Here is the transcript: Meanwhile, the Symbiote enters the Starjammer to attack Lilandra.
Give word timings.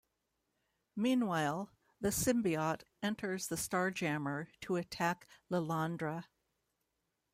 Meanwhile, 0.95 1.69
the 1.99 2.09
Symbiote 2.09 2.85
enters 3.03 3.49
the 3.49 3.55
Starjammer 3.55 4.47
to 4.61 4.75
attack 4.77 5.27
Lilandra. 5.51 6.23